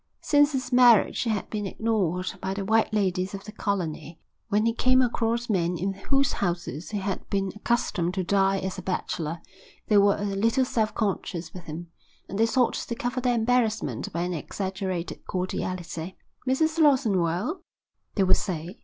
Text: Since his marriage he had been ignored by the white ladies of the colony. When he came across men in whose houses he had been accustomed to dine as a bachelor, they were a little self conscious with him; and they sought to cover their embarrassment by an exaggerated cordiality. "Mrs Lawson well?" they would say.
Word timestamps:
Since 0.23 0.53
his 0.53 0.73
marriage 0.73 1.21
he 1.21 1.29
had 1.29 1.47
been 1.51 1.67
ignored 1.67 2.33
by 2.41 2.55
the 2.55 2.65
white 2.65 2.91
ladies 2.91 3.35
of 3.35 3.43
the 3.43 3.51
colony. 3.51 4.19
When 4.49 4.65
he 4.65 4.73
came 4.73 4.99
across 4.99 5.47
men 5.47 5.77
in 5.77 5.93
whose 5.93 6.33
houses 6.33 6.89
he 6.89 6.97
had 6.97 7.29
been 7.29 7.53
accustomed 7.55 8.15
to 8.15 8.23
dine 8.23 8.63
as 8.63 8.79
a 8.79 8.81
bachelor, 8.81 9.43
they 9.89 9.99
were 9.99 10.17
a 10.17 10.23
little 10.23 10.65
self 10.65 10.95
conscious 10.95 11.53
with 11.53 11.65
him; 11.65 11.91
and 12.27 12.39
they 12.39 12.47
sought 12.47 12.73
to 12.73 12.95
cover 12.95 13.21
their 13.21 13.35
embarrassment 13.35 14.11
by 14.11 14.21
an 14.21 14.33
exaggerated 14.33 15.23
cordiality. 15.27 16.17
"Mrs 16.47 16.79
Lawson 16.79 17.21
well?" 17.21 17.61
they 18.15 18.23
would 18.23 18.37
say. 18.37 18.79